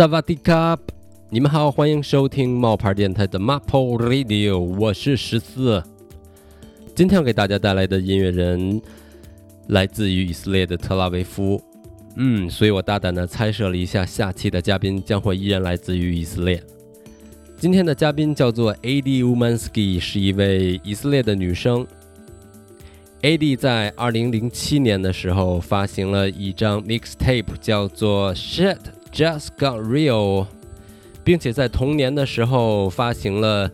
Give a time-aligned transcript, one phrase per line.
[0.00, 0.78] 萨瓦迪卡，
[1.28, 5.82] 你们好，欢迎收听冒牌电台的 Maple Radio，我是十四。
[6.94, 8.80] 今天要给大家带来的音乐人
[9.66, 11.62] 来自于以色列的特拉维夫，
[12.16, 16.62] 嗯，所以我大胆的猜测了一下，下期的嘉宾将会依然来自于以色列。
[17.58, 21.86] 今天的嘉宾叫做 Adi Umansky，是一位以色列的女生。
[23.20, 23.54] A.D.
[23.54, 28.78] 在2007年的时候发行了一张 mixtape，叫做 Shit
[29.12, 30.46] Just Got Real，
[31.24, 33.70] 并且在同年的时候发行了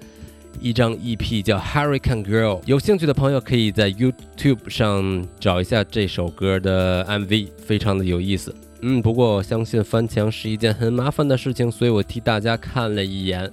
[0.60, 2.60] 一张 EP，叫 Hurricane Girl。
[2.64, 8.54] 有兴趣的朋友可以在 YouTube 上找一下这首歌的 MV，非常的有意思。
[8.80, 13.50] 嗯，不过我相信翻墙是一件很麻烦的事情，所以我替大家看了一眼。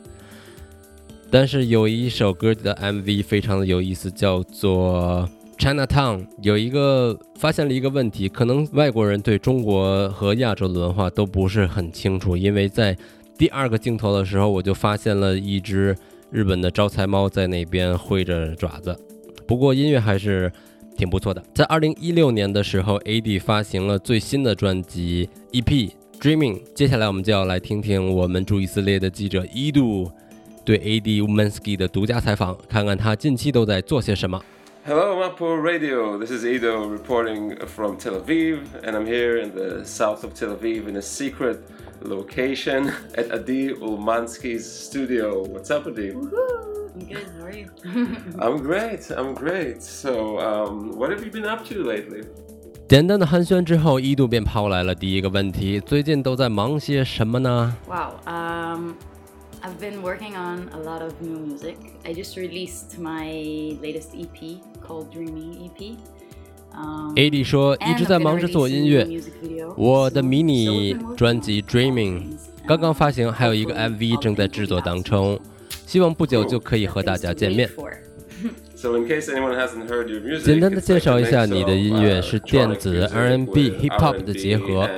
[1.29, 5.29] 但是有一首歌的 MV 非常的有意思，叫做。
[5.57, 12.97] Chinatown 有一个发现了一个问题，可能外国人对中国和亚洲的文化都不是很清楚，因为在
[13.37, 15.95] 第二个镜头的时候，我就发现了一只
[16.31, 18.97] 日本的招财猫在那边挥着爪子。
[19.47, 20.51] 不过音乐还是
[20.97, 21.41] 挺不错的。
[21.53, 26.61] 在二零一六年的时候，AD 发行了最新的专辑 EP Dreaming。
[26.73, 30.11] 接下来我们就要来听听我们驻以色列的记者伊度
[30.65, 34.41] 对 AD Umansky 的独家采访，看看他近期都在做些什么。
[34.85, 36.17] Hello, Mapo Radio.
[36.17, 40.55] This is Ido reporting from Tel Aviv, and I'm here in the south of Tel
[40.55, 41.63] Aviv in a secret
[42.01, 45.43] location at Adi Ulmansky's studio.
[45.47, 46.11] What's up, Adi?
[46.11, 46.91] Woo-hoo.
[46.95, 47.27] I'm good.
[47.39, 47.69] How are you?
[48.39, 49.09] I'm great.
[49.09, 49.81] I'm great.
[49.81, 52.23] So, um, what have you been up to lately?
[52.89, 58.91] 简单的寒暄之后，伊度便抛来了第一个问题：最近都在忙些什么呢？Wow, um.
[59.62, 61.76] I've been working on a lot of new music.
[62.04, 65.96] I just released my latest EP called Dreaming EP.
[67.16, 69.04] AD 说一直在忙着做音乐，
[69.76, 75.40] 我的迷你专辑 Dreaming 刚刚发行，还有一个 MV 正在制作当中，
[75.86, 77.68] 希望不久就可以和大家见面。
[80.44, 84.88] 简单的介绍一下你的音乐是电子 R&B Hip Hop 的结合。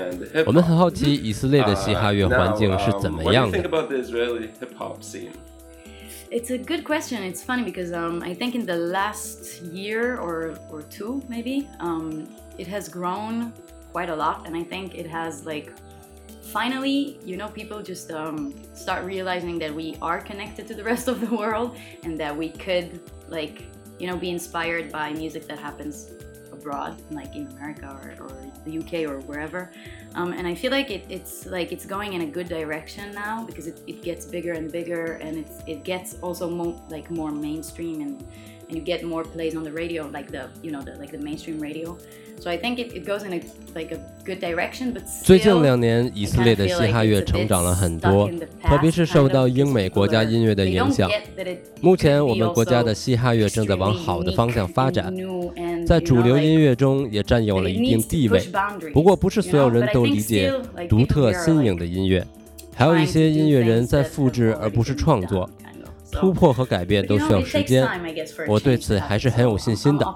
[0.46, 3.58] 我们很好奇以色列的嘻哈乐环境是怎么样的。
[6.30, 7.24] It's a good question.
[7.24, 12.28] It's funny because um, I think in the last year or, or two, maybe, um,
[12.56, 13.52] it has grown
[13.92, 14.46] quite a lot.
[14.46, 15.72] And I think it has, like,
[16.52, 21.08] finally, you know, people just um, start realizing that we are connected to the rest
[21.08, 23.64] of the world and that we could, like,
[23.99, 26.11] you know, be inspired by music that happens
[26.51, 28.31] abroad, like in America or, or
[28.65, 29.71] the UK or wherever.
[30.15, 33.43] Um, and I feel like it, it's like it's going in a good direction now
[33.45, 37.31] because it, it gets bigger and bigger and it's, it gets also more like more
[37.31, 38.25] mainstream and,
[38.69, 41.23] and you get more plays on the radio, like the you know the like the
[41.23, 41.97] mainstream radio.
[42.37, 43.41] So I think it, it goes in a
[43.73, 48.29] like a good direction, but 最近两年，以色列的嘻哈乐成长了很多，
[48.61, 51.09] 特别是受到英美国家音乐的影响。
[51.79, 55.15] 目前，我们国家的嘻哈乐正在往好的方向发展，
[55.87, 58.41] 在主流音乐中也占有了一定地位。
[58.93, 60.51] 不过，不是所有人都理解
[60.89, 62.27] 独特新颖的音乐，
[62.75, 65.49] 还有一些音乐人在复制而不是创作。
[66.14, 67.88] 突破和改变都需要时间，
[68.48, 70.06] 我对此还是很有信心的。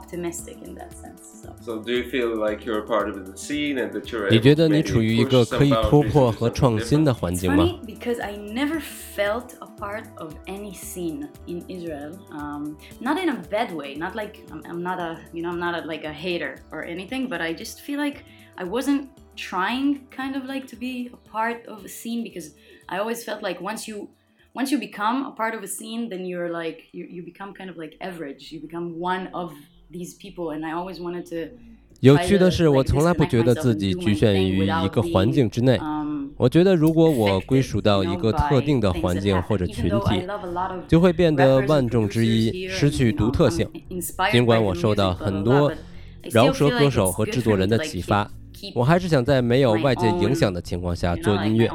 [4.31, 7.65] 你觉得你处于一个可以突破和创新的环境吗？
[7.87, 8.81] Because I never
[9.17, 14.15] felt a part of any scene in Israel, um, not in a bad way, not
[14.15, 17.29] like I'm, I'm not a, you know, I'm not a, like a hater or anything,
[17.29, 18.25] but I just feel like
[18.57, 22.55] I wasn't trying kind of like to be a part of a scene because
[22.89, 24.11] I always felt like once you
[24.60, 27.70] once you become a part of a scene then you're like you, you become kind
[27.70, 29.54] of like average you become one of
[29.90, 31.56] these people and i always wanted to
[32.02, 35.78] 有趣的是，我从来不觉得自己局限于一个环境之内。
[36.38, 40.26] 我觉得，如果我归属到一个特定的环境或者群体，
[40.88, 43.70] 就会变得万众之一，失去独特性。
[44.32, 45.70] 尽管我受到很多
[46.32, 48.32] 饶舌歌手和制作人的启发，
[48.74, 51.70] 我还是想在没有外界影响的情况下做音乐。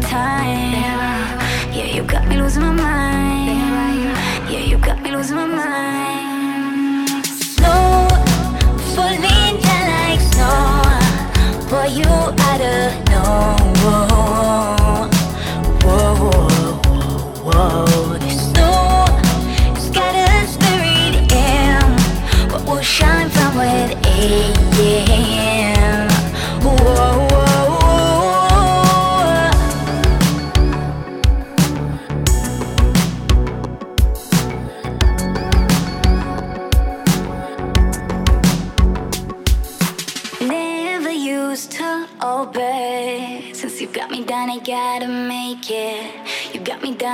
[0.00, 0.72] time.
[1.72, 4.50] Yeah, you got me losing my mind.
[4.50, 6.27] Yeah, you got me losing my mind.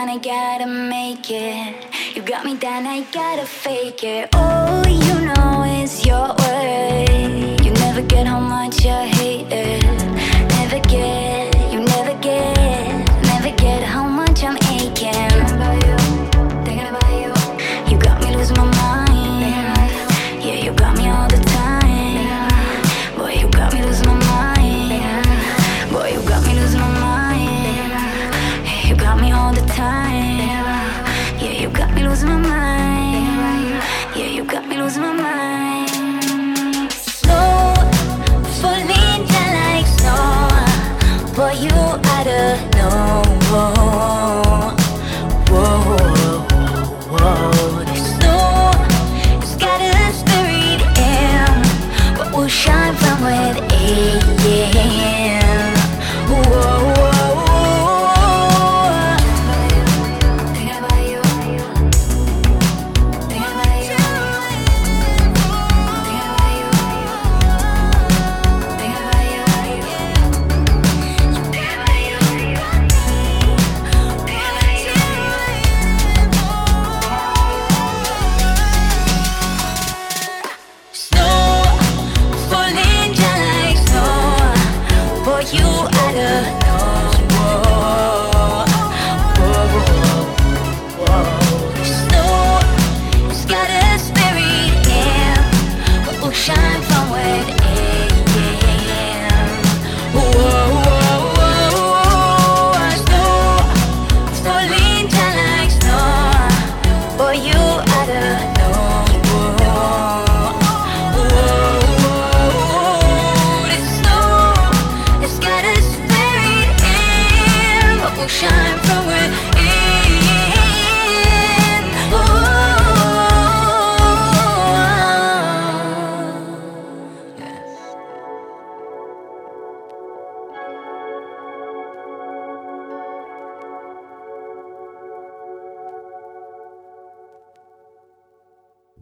[0.04, 1.74] Down, I gotta make it.
[2.14, 4.28] You got me down, I gotta fake it.
[4.34, 7.56] Oh, you know it's your way.
[7.62, 10.03] You never get how much I hate it.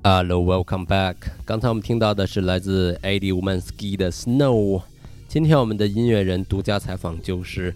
[0.04, 1.14] Hello, welcome back。
[1.44, 4.82] 刚才我们听到的是来自 AD Woman Ski 的 Snow。
[5.28, 7.72] 今天我们的音乐人独家采访就是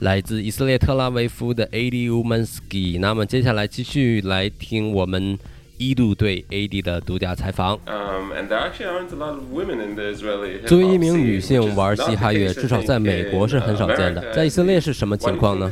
[0.00, 3.00] 来自以色列特拉维夫的 AD Woman Ski。
[3.00, 5.38] 那么接下来继续来听我们。
[5.78, 7.78] 一度对 AD 的独家采访。
[10.64, 15.70] 作为一名女性玩嘻哈乐，至少在美国是很少见的，在以色列是什么情况呢？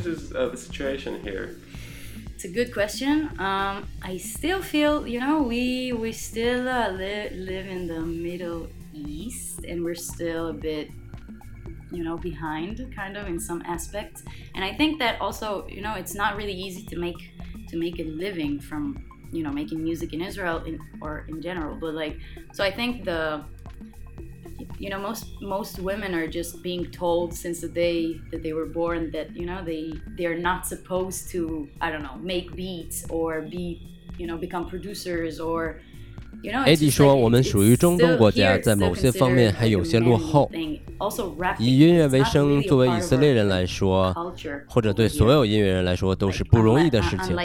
[2.45, 3.29] A good question.
[3.39, 8.67] Um, I still feel, you know, we we still uh, li- live in the Middle
[8.93, 10.89] East, and we're still a bit,
[11.91, 14.23] you know, behind, kind of in some aspects.
[14.53, 17.19] And I think that also, you know, it's not really easy to make
[17.69, 18.83] to make a living from,
[19.31, 21.75] you know, making music in Israel in, or in general.
[21.75, 22.17] But like,
[22.53, 23.43] so I think the
[24.79, 28.65] you know most most women are just being told since the day that they were
[28.65, 33.41] born that you know they they're not supposed to i don't know make beats or
[33.41, 33.81] be
[34.17, 35.81] you know become producers or
[36.43, 40.49] ad 说我们属于中东国家在某些方面还有些落后。
[41.59, 44.13] 以音乐为生作为以色列人来说
[44.67, 47.35] 或者对所有音乐人来说都是不容易的事情。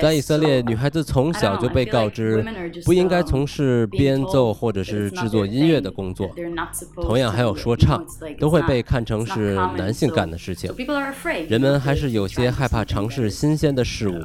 [0.00, 2.44] 在以色列女孩子从小就被告知
[2.84, 6.30] 不应该从事编奏或者是制作音乐的工作。
[6.94, 8.04] 同样还有说唱
[8.38, 10.72] 都会被看成是男性干的事情。
[11.48, 14.22] 人们还是有些害怕尝试新鲜的事物。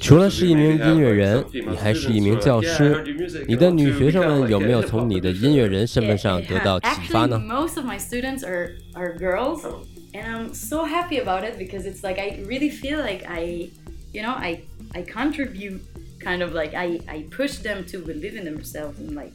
[0.00, 2.12] 除了 so 是 do 一 you 名 maybe have, 音乐 like, 人 some，female 你还是 students
[2.12, 3.44] 一名 who are 教 like, "Yeah, I 师 heard your music,。
[3.48, 5.40] 你 I 的 want 女 to 学生 become 们 like 有 a 没有 hip-hop 从你的 producer."
[5.48, 7.38] 音乐人身份 Yeah, 上 it 得 has- 到启发 actually, 呢？
[7.38, 9.86] most of my students are are girls, Oh.
[10.12, 13.70] and I'm so happy about it because it's like I really feel like I,
[14.12, 14.60] you know, I
[14.92, 15.80] I contribute
[16.20, 19.32] kind of like I I push them to believe in themselves and like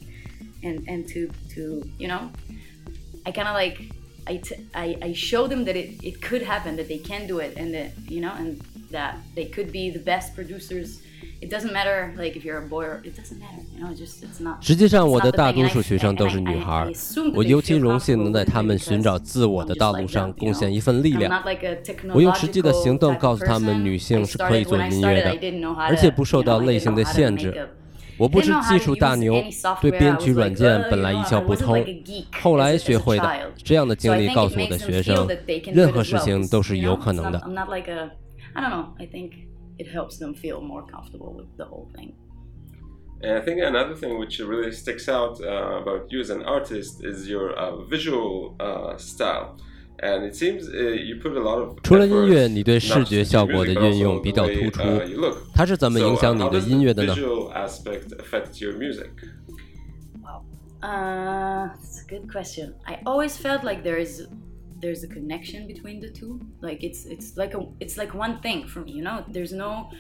[0.63, 2.29] and and to to you know,
[3.25, 3.79] I kind of like
[4.27, 7.39] I, t- I I show them that it it could happen that they can do
[7.39, 8.62] it and that you know and
[14.61, 16.91] 实际上我的大多数学生都是女孩
[17.35, 21.43] 我尤其荣幸能在他们寻找自我的道路上贡献一份力量
[22.15, 27.69] 我用实际的行动告诉他们女性是可以做音乐的而且不受到类型的限制
[28.17, 29.43] 我不是技术大牛
[29.81, 31.85] 对编曲软件本来一窍不通
[32.41, 35.29] 后来学会的这样的经历告诉我的学生
[35.73, 37.41] 任何事情都是有可能的
[38.56, 38.94] not-。I'm not like a, I don't know.
[39.00, 39.32] I think
[39.77, 42.13] it helps them feel more comfortable with the whole thing.
[43.22, 47.03] And I think another thing which really sticks out uh, about you as an artist
[47.03, 49.58] is your uh, visual uh, style.
[50.01, 50.77] And it seems uh,
[51.08, 53.79] you put a lot of 除了音 effort 乐，你对 not 视 just 觉 into 效果的 music,
[53.82, 55.38] but 运用 also 比 the 较 way, 突出 uh,。you look.
[55.53, 57.15] 它是怎么 So, 影 uh, 响你 how 的 does 音乐 the 的呢？
[57.15, 59.10] visual aspect affect your music?
[60.82, 62.74] Uh, that's a good question.
[62.86, 64.25] I always felt like there is
[64.85, 66.38] there's a connection between the two.
[66.61, 68.93] Like it's it's like a it's like one thing for me.
[68.93, 69.91] You know, there's no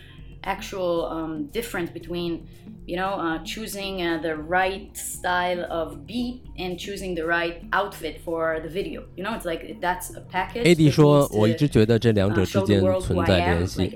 [0.44, 2.40] actual um, difference between
[2.86, 8.20] you know uh, choosing uh, the right style of beat and choosing the right outfit
[8.24, 9.04] for the video.
[9.16, 10.64] You know, it's like that's a package.
[10.64, 13.90] AD 说我一直觉得这两者 uh, 之间存在联系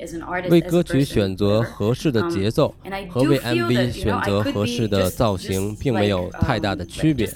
[0.50, 2.74] 为歌曲选择合适的 Um, 节奏
[3.08, 7.26] 和为 MV 选择合适的造型，并没有太大的 um, 区别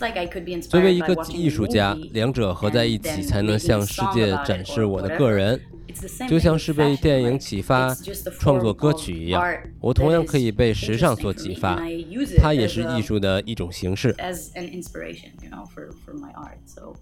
[0.61, 5.61] 作为一个艺术家，两者合在一起，才能向世界展示我的个人。
[6.29, 7.95] 就像是被电影启发
[8.39, 9.43] 创作歌曲一样
[9.81, 11.81] 我同样可以被时尚所启发
[12.39, 14.13] 它也是艺术的一种形式。
[14.15, 16.95] as an inspiration you know for for my art so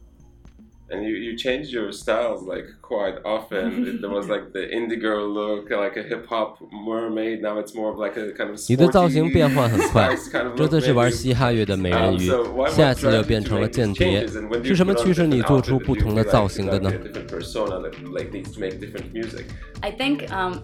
[0.90, 4.00] And you, you changed your styles like quite often.
[4.02, 7.42] there was like the indie girl look, like a hip hop mermaid.
[7.42, 10.70] Now it's more of like a kind of 你的造型 sporty 变换很快 spice kind，of 这 look
[10.70, 11.16] 次是玩 maybe.
[11.16, 13.74] 嘻哈乐的美人 Um, 鱼 so why- 下 what 次又 drives 变 you 成 to 了 make
[13.74, 14.38] 间 these 谍 changes?
[14.38, 16.04] And when do 是 you 什么 put on 驱使你 different 做出 outfit 不 that you
[16.04, 18.30] 同的 feel 造 like 型 you 的 gotta 呢 be a different persona that like
[18.32, 19.46] needs to make different music?
[19.82, 20.62] I think um,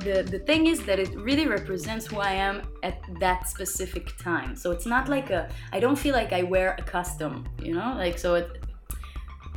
[0.00, 4.56] the the thing is that it really represents who I am at that specific time.
[4.56, 7.94] So it's not like a I don't feel like I wear a custom, you know?
[7.96, 8.48] Like so it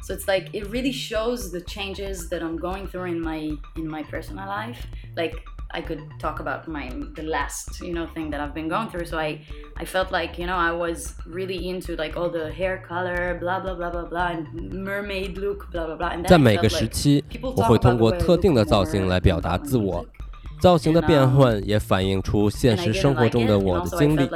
[0.04, 3.88] so it's like it really shows the changes that I'm going through in my in
[3.88, 4.86] my personal life.
[5.16, 5.36] Like
[5.72, 9.06] I could talk about my the last you know thing that I've been going through.
[9.06, 9.42] So I
[9.76, 13.60] I felt like you know I was really into like all the hair color, blah
[13.60, 16.10] blah blah blah blah, and mermaid look, blah blah blah.
[16.10, 17.92] And then 在 I 每个 felt 时 like 期， people 我 talk 会 about 通
[17.92, 20.21] the 过 way I 特定的 look 造 more 型来表达 about my 自我 music.。
[20.63, 24.31] 造型的变换也反映出现实生活中的我的经历。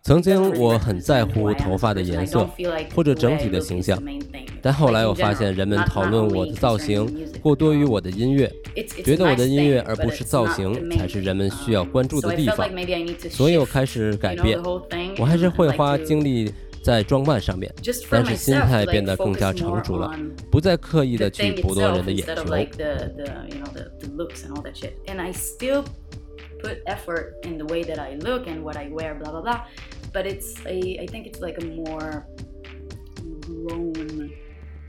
[0.00, 2.48] 曾经我很在乎头发的颜色
[2.94, 4.00] 或者整体的形象。
[4.62, 8.48] 但后来我发现人们讨论我的造型过多于我的音乐
[9.04, 12.68] 觉得我的音乐而不是造型才是人们需要关注的地方。
[13.28, 14.56] 所以我开始改变。
[15.18, 16.52] 我还是会花精力
[16.85, 21.25] 在装扮上面， just for 但是心 myself, 态 to, 变 like, 得更加 focus 成 more 熟了 on，不再刻意 the
[21.25, 22.55] 的去 thing 捕捉 itself 人的眼 instead of 球。
[22.55, 24.93] like the, the you know the, the looks and all that shit.
[25.07, 25.83] And I still
[26.59, 29.65] put effort in the way that I look and what I wear, blah blah blah.
[30.11, 32.25] But it's a I think it's like a more
[33.41, 34.33] grown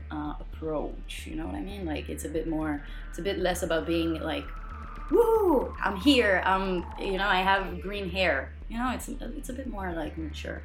[0.09, 1.27] uh, approach.
[1.27, 1.85] You know what I mean?
[1.85, 2.83] Like it's a bit more.
[3.09, 4.45] It's a bit less about being like,
[5.11, 6.41] woo, I'm here.
[6.43, 8.51] I'm you know I have green hair.
[8.67, 10.63] You know, it's it's a bit more like mature.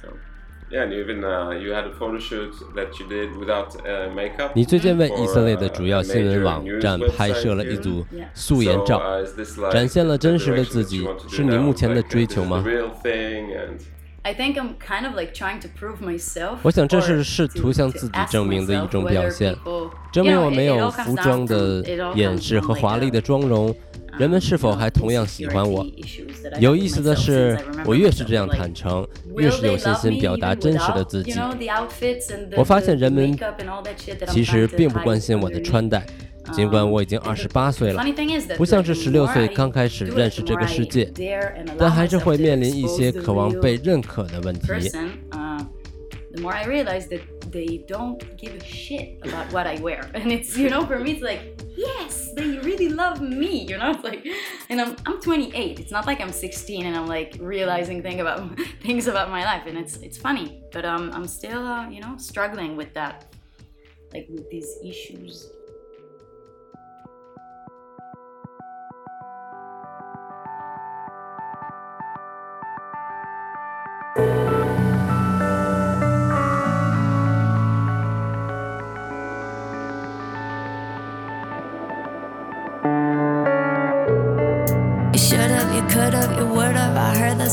[0.00, 0.16] So.
[0.71, 4.51] Yeah, and even uh, you had a photo shoot that you did without uh, makeup.
[4.55, 8.03] 你最近为以色列的 uh, 主要新闻网站拍摄了.一组.
[8.33, 13.77] 素颜 So, 照，uh, like 展现了真实的自己是你目前的追求吗 the？real thing, and
[14.23, 16.57] I think I'm kind of like trying to prove myself.
[16.63, 19.55] 我想这是试图向自己证明的一种表现，
[20.11, 21.83] 证明我没有服装的
[22.15, 23.73] 掩饰和华丽的妆容，
[24.17, 25.85] 人们是否还同样喜欢我？
[26.59, 29.05] 有意思的是，我越是这样坦诚，
[29.35, 31.33] 越是有信心表达真实的自己。
[32.55, 33.37] 我发现人们
[34.27, 36.05] 其实并不关心我的穿戴，
[36.53, 38.03] 尽管我已经二十八岁了，
[38.57, 41.11] 不像是十六岁刚开始认识这个世界，
[41.77, 44.67] 但还是会面临一些渴望被认可的问题。
[47.55, 50.11] They don't give a shit about what I wear.
[50.13, 53.91] And it's, you know, for me, it's like, yes, they really love me, you know?
[53.91, 54.27] It's like,
[54.69, 55.79] and I'm, I'm 28.
[55.79, 59.63] It's not like I'm 16 and I'm like realizing thing about things about my life.
[59.67, 63.33] And it's, it's funny, but um, I'm still, uh, you know, struggling with that,
[64.13, 65.49] like with these issues.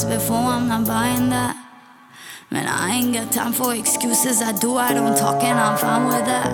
[0.05, 1.57] Before, I'm not buying that.
[2.51, 4.43] Man, I ain't got time for excuses.
[4.43, 6.51] I do, I don't talk, and I'm fine with that.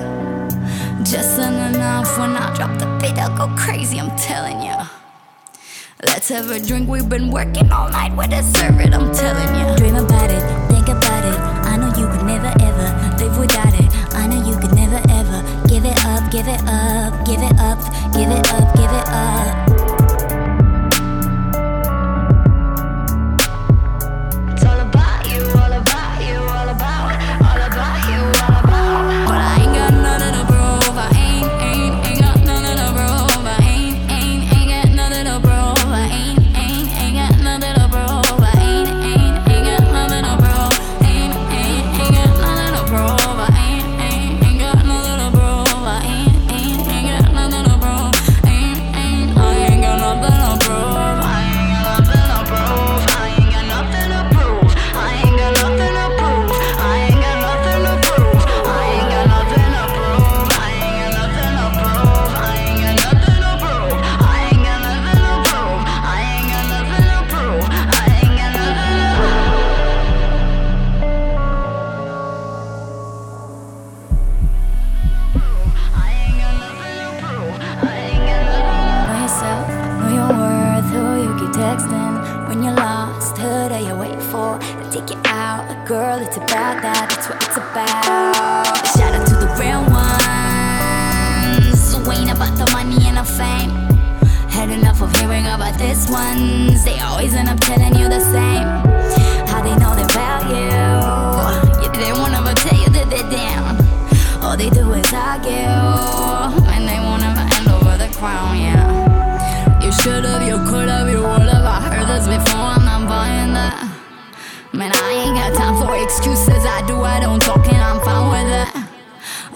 [1.03, 4.77] Just enough when I drop the beat, I'll go crazy, I'm telling you.
[6.05, 9.75] Let's have a drink, we've been working all night, we deserve it, I'm telling ya.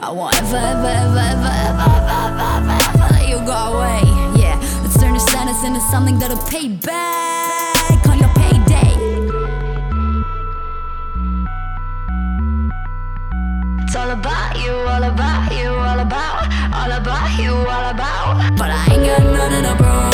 [0.05, 4.03] I want ever, ever, ever, ever, ever, ever, ever, ever let you go away.
[4.35, 8.99] Yeah, let's turn the sadness into something that'll pay back on your payday.
[13.85, 18.59] It's all about you, all about you, all about, all about you, all about.
[18.59, 19.87] But I ain't got nothing to prove.
[19.87, 20.12] I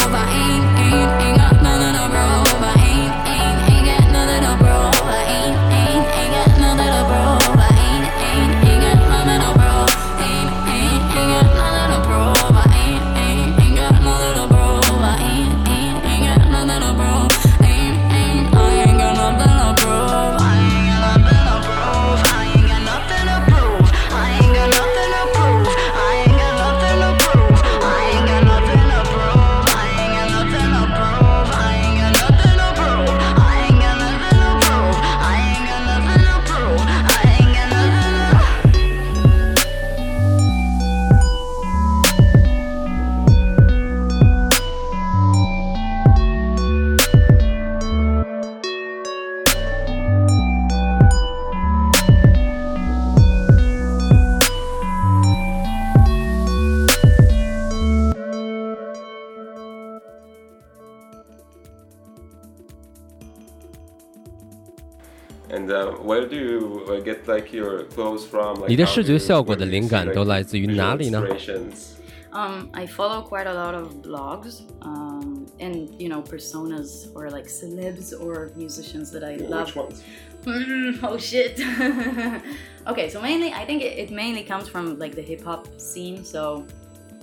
[68.67, 70.15] 你的 how 视 do 觉 you- 效果 where 的 do you 灵 see, 感 like,
[70.15, 71.21] 都来自于 visual 哪里呢？
[71.21, 71.89] inspirations?
[72.31, 77.47] Um, I follow quite a lot of blogs um, and you know personas or like
[77.47, 79.67] celebs or musicians that I love.
[79.67, 80.01] Which ones?
[80.45, 81.59] Mm, oh shit.
[82.87, 86.23] okay, so mainly I think it, it mainly comes from like the hip hop scene.
[86.25, 86.65] So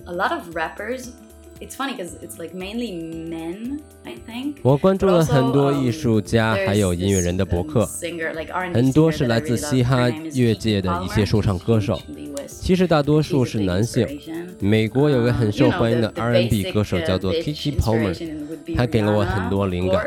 [0.07, 1.11] a lot of rappers.
[1.58, 4.56] It's funny because it's like mainly men, I think.
[4.62, 12.60] 我关注了很多 um, 艺术家，还有音乐人的博 um, 客，singer, like R&B 很多是来自嘻哈乐界的一些说唱歌手 from the US.
[12.62, 14.06] 其实大多数是男性。
[14.60, 20.06] 美国有个很 Um, 受欢迎的 R&B 歌手 uh, 叫做 Kiki Palmer，inspiration 他给了我很多灵感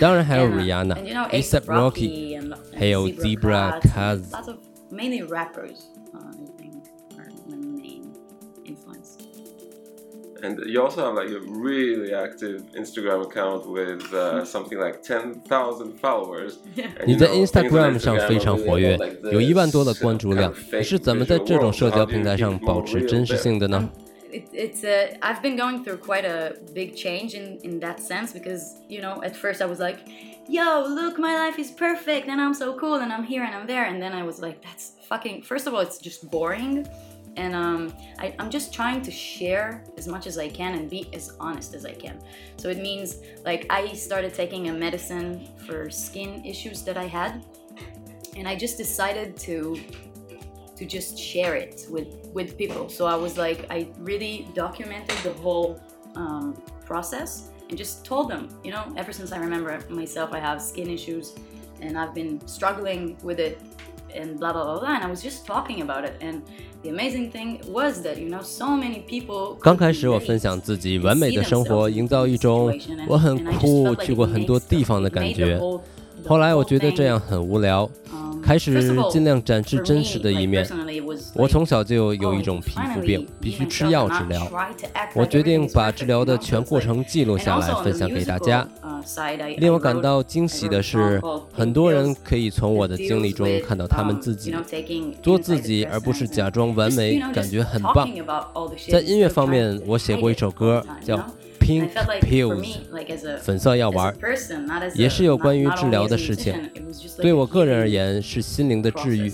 [0.00, 0.96] 当然还有 uh, Rihanna、
[1.30, 3.80] A$AP Rocky，and, and 还有 Zebra
[4.90, 5.76] mainly rappers,
[10.43, 15.97] And you also have like a really active Instagram account with uh, something like 10,000
[15.99, 16.57] followers.
[16.75, 18.95] And 你 you 在 know, things on Instagram 上 Instagram 非 are 常 really 活跃
[18.95, 21.75] about, like,，有一万多的 this, 关注 uh, 量 kind of。fake 你是怎么在 visual 这种 world.
[21.75, 23.37] 社 How 交 do you 平台 keep 上 it 保 more 持 real 真实 there?
[23.37, 23.89] 性的呢？
[24.31, 28.33] It, it's a, I've been going through quite a big change in, in that sense
[28.33, 29.99] because, you know, at first I was like,
[30.49, 33.65] yo, look, my life is perfect and I'm so cool and I'm here and I'm
[33.65, 33.85] there.
[33.85, 36.85] And then I was like, that's fucking, first of all, it's just boring.
[37.40, 41.08] And um, I, I'm just trying to share as much as I can and be
[41.14, 42.20] as honest as I can.
[42.58, 47.32] So it means like I started taking a medicine for skin issues that I had.
[48.36, 49.80] And I just decided to
[50.76, 52.90] to just share it with with people.
[52.90, 55.80] So I was like, I really documented the whole
[56.16, 60.60] um, process and just told them, you know, ever since I remember myself, I have
[60.60, 61.34] skin issues
[61.80, 63.62] and I've been struggling with it
[64.14, 64.94] and blah blah blah blah.
[64.96, 66.14] And I was just talking about it.
[66.20, 66.36] And
[66.82, 69.56] the amazing thing was that you know so many people.
[69.60, 72.72] 刚开始我分享自己完美的生活，营造一种
[73.06, 75.60] 我很酷、去过很多地方的感觉。
[76.26, 77.88] 后来我觉得这样很无聊，
[78.42, 80.68] 开始尽量展示真实的一面。
[81.34, 84.46] 我从小就有一种皮肤病，必须吃药治疗。
[85.14, 88.68] 我决定把治疗的全过程记录下来，分享给大家。
[89.58, 91.20] 令我感到惊喜的是，
[91.52, 94.54] 很多人可以从我的经历中看到他们自己，
[95.22, 98.08] 做自己，而不是假装完美，感觉很棒。
[98.88, 101.16] 在音乐方面，我写过一首歌叫
[101.60, 102.78] 《Pink Pills》，
[103.38, 104.14] 粉色药丸，
[104.94, 106.70] 也是有关于治疗的事情。
[107.18, 109.30] 对我个人而言，是心灵的治愈。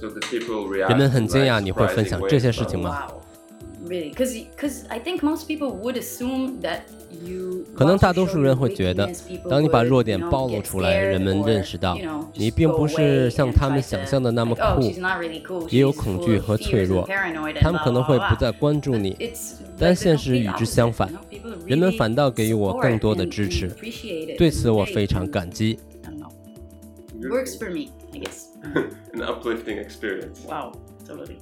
[0.00, 3.06] So the people react 人们很惊 like, 讶你会分享这些事情.吗？
[7.74, 9.10] 可能大多数人会觉得，
[9.48, 11.96] 当你把弱点暴露出来，人们认识到
[12.34, 14.82] 你并不是像他们想象的那么酷，
[15.68, 17.08] 也有恐惧和脆弱，
[17.60, 19.32] 他们可能会不再关注你。
[19.78, 21.12] 但现实与之相反，
[21.66, 23.68] 人们反倒给予我更多的支持，
[24.36, 25.78] 对此我非常感激。
[27.22, 28.48] Works for me, I guess.
[29.14, 30.44] An uplifting experience.
[30.46, 30.72] Wow,
[31.06, 31.36] totally.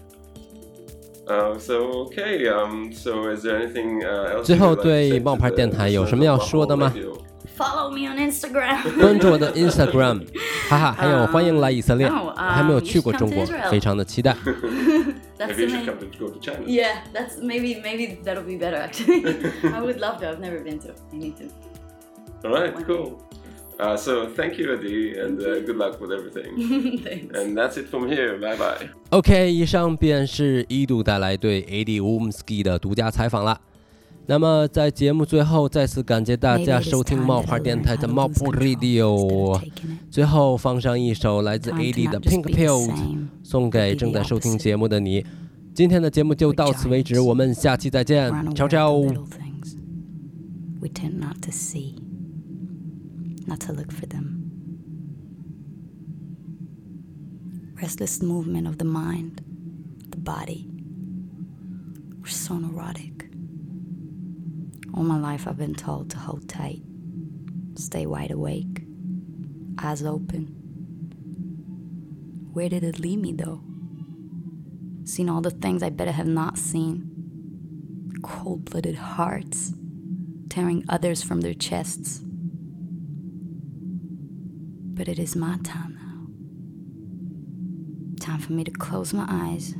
[1.29, 4.45] Uh, so okay, um, so is there anything uh, else?
[4.45, 7.21] 最 you 后 would like to 对 say to 冒牌 the 电台有什么要说的吗 listeners of Mahou
[7.21, 7.25] Radio?
[7.57, 8.99] Follow me on Instagram.
[8.99, 10.27] 关注我的 Instagram，
[10.69, 14.35] 哈哈，还有欢迎来以色列，哦我还没有去过 um, 中国 you should come to，Israel 非常的期待。
[15.37, 15.85] That's Maybe you the should main.
[15.85, 16.59] come to go to China.
[16.67, 19.23] Yeah, that's maybe maybe that'll be better actually.
[19.63, 20.29] I would love to.
[20.29, 20.89] I've never been to.
[21.13, 21.45] I need to.
[22.47, 23.21] All right, One cool.
[23.80, 27.00] Uh, so thank you, Adi, and uh, good luck with everything.
[27.02, 27.34] Thanks.
[27.34, 28.38] and that's it from here.
[28.38, 28.88] Bye bye.
[29.10, 33.58] OK，以上便是一度带来对 AD Womski 的独家采访了。
[34.26, 39.58] 那么在节目最后，再次感谢大家收听冒牌电台的冒牌 Radio。
[40.10, 42.92] 最后放上一首来自 AD 的 Pink Pills，
[43.42, 45.24] 送给正在收听节目的你。
[45.72, 49.10] 今天的节目就到此为止，我们下期再见 ciao ciao。
[53.46, 54.46] Not to look for them.
[57.80, 59.42] Restless movement of the mind,
[60.08, 60.68] the body.
[62.20, 63.26] We're so neurotic.
[64.92, 66.82] All my life, I've been told to hold tight,
[67.74, 68.84] stay wide awake,
[69.78, 70.56] eyes open.
[72.52, 73.62] Where did it lead me, though?
[75.04, 77.10] Seen all the things I better have not seen
[78.22, 79.72] cold blooded hearts
[80.48, 82.20] tearing others from their chests.
[85.00, 86.26] But it is my time now.
[88.20, 89.72] Time for me to close my eyes,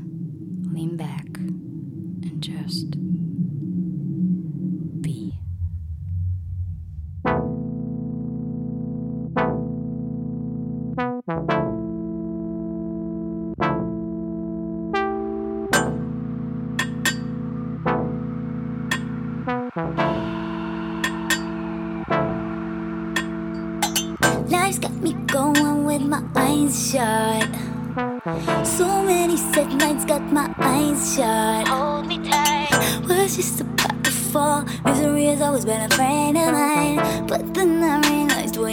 [0.73, 2.97] lean back, and just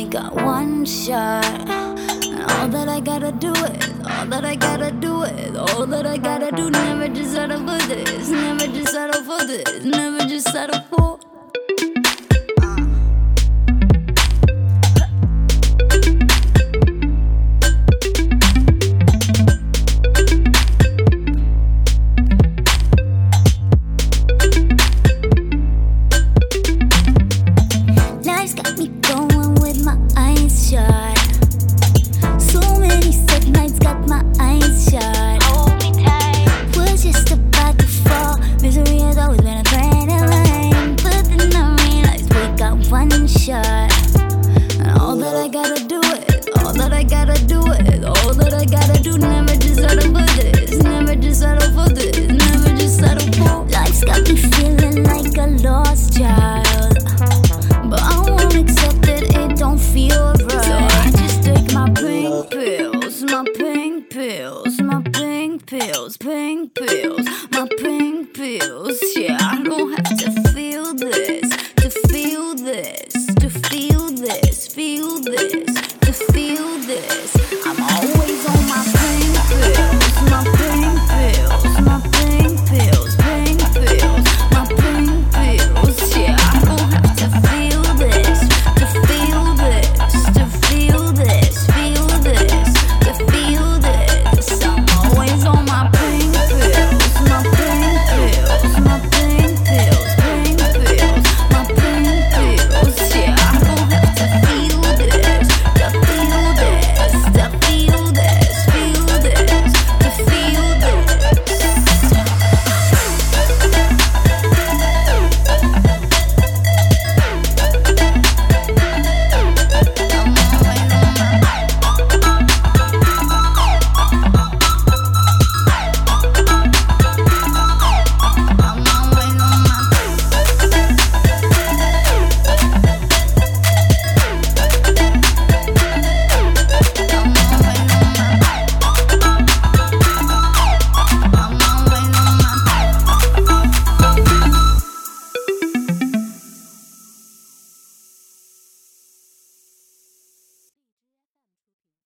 [0.07, 1.45] got one shot.
[1.45, 6.05] And all that I gotta do is, all that I gotta do is, all that
[6.05, 6.69] I gotta do.
[6.69, 8.29] Never just settle for this.
[8.29, 9.83] Never just settle for this.
[9.83, 11.26] Never just settle for.